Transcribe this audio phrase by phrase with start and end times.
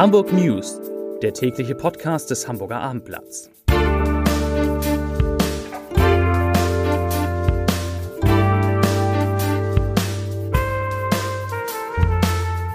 [0.00, 0.80] Hamburg News,
[1.20, 3.50] der tägliche Podcast des Hamburger Abendblatts.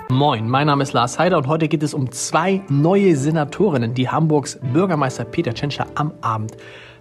[0.08, 4.08] Moin, mein Name ist Lars Heider und heute geht es um zwei neue Senatorinnen, die
[4.08, 6.56] Hamburgs Bürgermeister Peter Tschentscher am Abend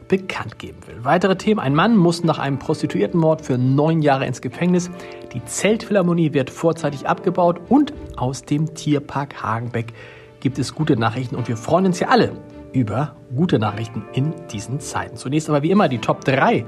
[0.09, 0.97] bekannt geben will.
[1.03, 1.61] Weitere Themen.
[1.61, 4.91] Ein Mann muss nach einem Prostituiertenmord für neun Jahre ins Gefängnis.
[5.33, 9.93] Die Zeltphilharmonie wird vorzeitig abgebaut und aus dem Tierpark Hagenbeck
[10.41, 12.33] gibt es gute Nachrichten und wir freuen uns ja alle
[12.73, 15.17] über gute Nachrichten in diesen Zeiten.
[15.17, 16.67] Zunächst aber wie immer die Top 3.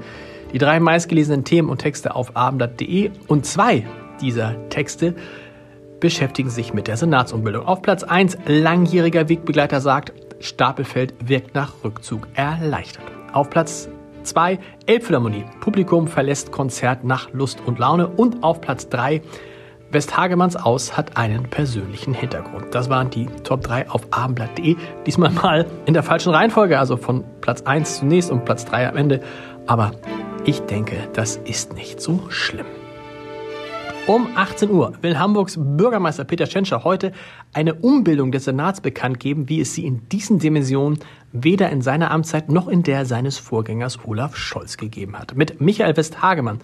[0.53, 3.85] Die drei meistgelesenen Themen und Texte auf abendblatt.de und zwei
[4.21, 5.15] dieser Texte
[5.99, 7.65] beschäftigen sich mit der Senatsumbildung.
[7.65, 13.16] Auf Platz 1 langjähriger Wegbegleiter sagt, Stapelfeld wirkt nach Rückzug erleichtert.
[13.37, 13.87] Auf Platz
[14.23, 15.45] 2 Elbphilharmonie.
[15.59, 18.07] Publikum verlässt Konzert nach Lust und Laune.
[18.07, 19.21] Und auf Platz 3
[19.91, 22.73] Westhagemanns Aus hat einen persönlichen Hintergrund.
[22.73, 24.75] Das waren die Top 3 auf abendblatt.de.
[25.05, 28.97] Diesmal mal in der falschen Reihenfolge, also von Platz 1 zunächst und Platz 3 am
[28.97, 29.21] Ende.
[29.67, 29.91] Aber
[30.43, 32.65] ich denke, das ist nicht so schlimm.
[34.07, 37.11] Um 18 Uhr will Hamburgs Bürgermeister Peter Tschentscher heute
[37.51, 40.99] eine Umbildung des Senats bekannt geben, wie es sie in diesen Dimensionen
[41.33, 45.35] weder in seiner Amtszeit noch in der seines Vorgängers Olaf Scholz gegeben hat.
[45.35, 46.61] Mit Michael Westhagemann,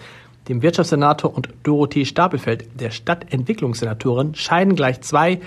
[0.47, 5.41] dem Wirtschaftssenator, und Dorothee Stapelfeld, der Stadtentwicklungssenatorin, scheiden gleich zwei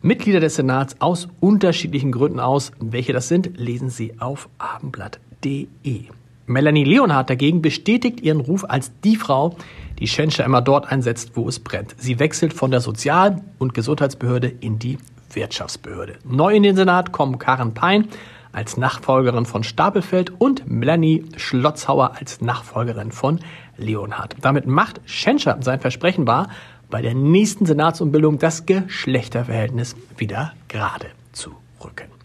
[0.00, 2.72] Mitglieder des Senats aus unterschiedlichen Gründen aus.
[2.80, 6.04] Welche das sind, lesen Sie auf abendblatt.de.
[6.46, 9.56] Melanie Leonhardt dagegen bestätigt ihren Ruf als die Frau,
[9.98, 11.94] die Schenscher immer dort einsetzt, wo es brennt.
[11.98, 14.98] Sie wechselt von der Sozial- und Gesundheitsbehörde in die
[15.32, 16.16] Wirtschaftsbehörde.
[16.24, 18.08] Neu in den Senat kommen Karen Pein
[18.52, 23.40] als Nachfolgerin von Stapelfeld und Melanie Schlotzhauer als Nachfolgerin von
[23.76, 24.36] Leonhardt.
[24.40, 26.48] Damit macht Schenscher sein Versprechen wahr,
[26.88, 31.50] bei der nächsten Senatsumbildung das Geschlechterverhältnis wieder gerade zu
[31.84, 32.15] rücken.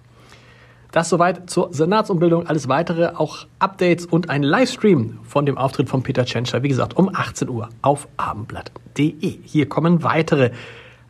[0.91, 2.47] Das soweit zur Senatsumbildung.
[2.47, 6.97] Alles weitere, auch Updates und ein Livestream von dem Auftritt von Peter Tschentscher, wie gesagt,
[6.97, 9.39] um 18 Uhr auf abendblatt.de.
[9.43, 10.51] Hier kommen weitere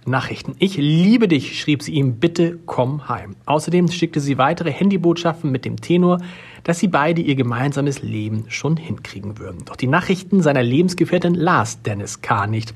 [0.05, 0.55] Nachrichten.
[0.59, 3.35] Ich liebe dich, schrieb sie ihm, bitte komm heim.
[3.45, 6.19] Außerdem schickte sie weitere Handybotschaften mit dem Tenor,
[6.63, 9.65] dass sie beide ihr gemeinsames Leben schon hinkriegen würden.
[9.65, 12.47] Doch die Nachrichten seiner Lebensgefährtin las Dennis K.
[12.47, 12.73] nicht.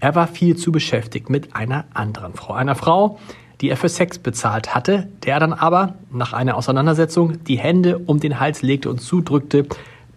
[0.00, 2.54] Er war viel zu beschäftigt mit einer anderen Frau.
[2.54, 3.18] Einer Frau,
[3.60, 8.20] die er für Sex bezahlt hatte, der dann aber nach einer Auseinandersetzung die Hände um
[8.20, 9.66] den Hals legte und zudrückte,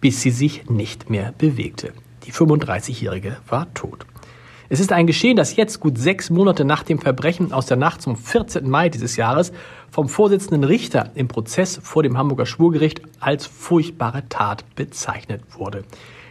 [0.00, 1.92] bis sie sich nicht mehr bewegte.
[2.24, 4.06] Die 35-Jährige war tot.
[4.70, 8.02] Es ist ein Geschehen, das jetzt gut sechs Monate nach dem Verbrechen aus der Nacht
[8.02, 8.68] zum 14.
[8.68, 9.50] Mai dieses Jahres
[9.90, 15.84] vom Vorsitzenden Richter im Prozess vor dem Hamburger Schwurgericht als furchtbare Tat bezeichnet wurde.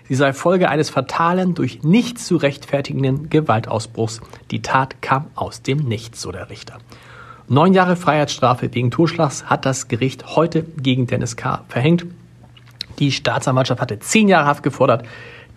[0.07, 4.21] Sie sei Folge eines fatalen, durch nichts zu rechtfertigenden Gewaltausbruchs.
[4.51, 6.77] Die Tat kam aus dem Nichts, so der Richter.
[7.49, 11.63] Neun Jahre Freiheitsstrafe wegen Totschlags hat das Gericht heute gegen Dennis K.
[11.67, 12.05] verhängt.
[12.99, 15.05] Die Staatsanwaltschaft hatte zehn Jahre Haft gefordert,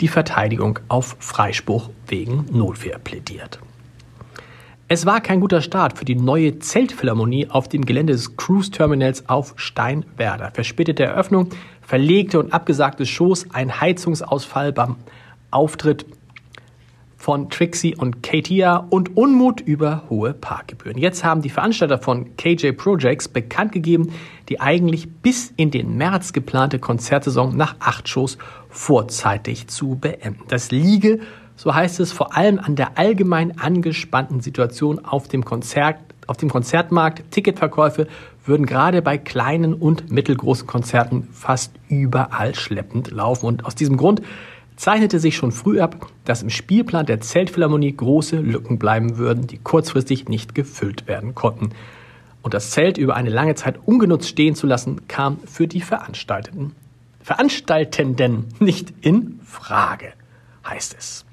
[0.00, 3.61] die Verteidigung auf Freispruch wegen Notwehr plädiert.
[4.92, 9.28] Es war kein guter Start für die neue Zeltphilharmonie auf dem Gelände des Cruise Terminals
[9.28, 10.50] auf Steinwerder.
[10.52, 14.96] Verspätete Eröffnung, verlegte und abgesagte Shows, ein Heizungsausfall beim
[15.52, 16.06] Auftritt
[17.16, 20.98] von Trixie und Katia und Unmut über hohe Parkgebühren.
[20.98, 24.12] Jetzt haben die Veranstalter von KJ Projects bekannt gegeben,
[24.48, 28.38] die eigentlich bis in den März geplante Konzertsaison nach acht Shows
[28.70, 30.42] vorzeitig zu beenden.
[30.48, 31.20] Das liege
[31.60, 36.48] so heißt es vor allem an der allgemein angespannten Situation auf dem Konzert, auf dem
[36.48, 37.31] Konzertmarkt.
[37.32, 38.06] Ticketverkäufe
[38.47, 43.44] würden gerade bei kleinen und mittelgroßen Konzerten fast überall schleppend laufen.
[43.44, 44.22] Und aus diesem Grund
[44.76, 49.59] zeichnete sich schon früh ab, dass im Spielplan der Zeltphilharmonie große Lücken bleiben würden, die
[49.59, 51.72] kurzfristig nicht gefüllt werden konnten.
[52.41, 56.72] Und das Zelt über eine lange Zeit ungenutzt stehen zu lassen, kam für die Veranstalteten,
[57.22, 60.15] Veranstaltenden nicht in Frage,
[60.65, 61.26] heißt es.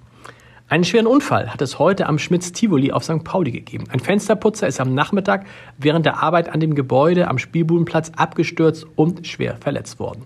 [0.70, 3.24] Einen schweren Unfall hat es heute am Schmitz Tivoli auf St.
[3.24, 3.86] Pauli gegeben.
[3.90, 5.46] Ein Fensterputzer ist am Nachmittag
[5.78, 10.24] während der Arbeit an dem Gebäude am Spielbudenplatz abgestürzt und schwer verletzt worden.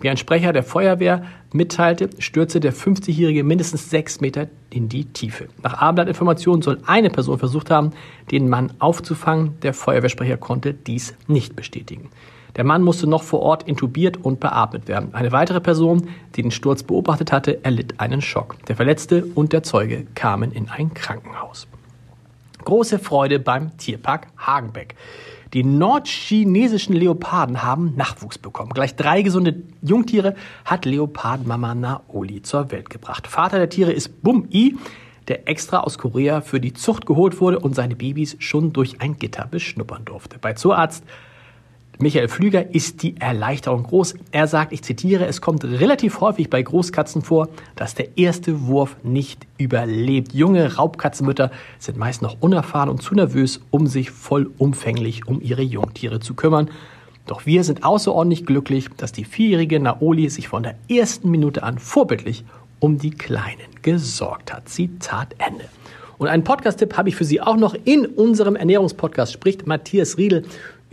[0.00, 5.46] Wie ein Sprecher der Feuerwehr mitteilte, stürzte der 50-Jährige mindestens sechs Meter in die Tiefe.
[5.62, 7.92] Nach Abendblattinformationen soll eine Person versucht haben,
[8.32, 9.60] den Mann aufzufangen.
[9.62, 12.10] Der Feuerwehrsprecher konnte dies nicht bestätigen.
[12.56, 15.12] Der Mann musste noch vor Ort intubiert und beatmet werden.
[15.12, 18.56] Eine weitere Person, die den Sturz beobachtet hatte, erlitt einen Schock.
[18.66, 21.66] Der Verletzte und der Zeuge kamen in ein Krankenhaus.
[22.64, 24.94] Große Freude beim Tierpark Hagenbeck.
[25.52, 28.72] Die nordchinesischen Leoparden haben Nachwuchs bekommen.
[28.72, 30.34] Gleich drei gesunde Jungtiere
[30.64, 33.26] hat Leopardmama Naoli zur Welt gebracht.
[33.26, 34.76] Vater der Tiere ist Bum-I,
[35.28, 39.16] der extra aus Korea für die Zucht geholt wurde und seine Babys schon durch ein
[39.16, 40.38] Gitter beschnuppern durfte.
[40.38, 41.04] Bei Zoorarzt
[41.98, 44.14] Michael Flüger ist die Erleichterung groß.
[44.32, 48.96] Er sagt, ich zitiere, es kommt relativ häufig bei Großkatzen vor, dass der erste Wurf
[49.04, 50.34] nicht überlebt.
[50.34, 56.18] Junge Raubkatzenmütter sind meist noch unerfahren und zu nervös, um sich vollumfänglich um ihre Jungtiere
[56.18, 56.68] zu kümmern.
[57.26, 61.78] Doch wir sind außerordentlich glücklich, dass die vierjährige Naoli sich von der ersten Minute an
[61.78, 62.44] vorbildlich
[62.80, 64.68] um die Kleinen gesorgt hat.
[64.68, 65.64] Zitat Ende.
[66.18, 67.74] Und einen Podcast-Tipp habe ich für Sie auch noch.
[67.84, 70.44] In unserem Ernährungspodcast spricht Matthias Riedel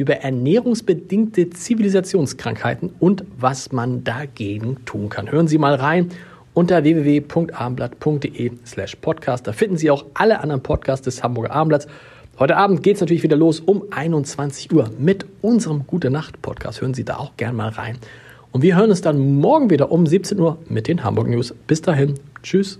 [0.02, 5.32] über ernährungsbedingte Zivilisationskrankheiten und was man dagegen tun kann.
[5.32, 6.10] Hören Sie mal rein
[6.54, 9.48] unter www.abendblatt.de slash podcast.
[9.48, 11.88] Da finden Sie auch alle anderen Podcasts des Hamburger Abendblatts.
[12.40, 16.82] Heute Abend geht es natürlich wieder los um 21 Uhr mit unserem Gute Nacht Podcast.
[16.82, 17.98] Hören Sie da auch gern mal rein.
[18.52, 21.54] Und wir hören uns dann morgen wieder um 17 Uhr mit den Hamburg News.
[21.68, 22.16] Bis dahin.
[22.44, 22.80] Tschüss.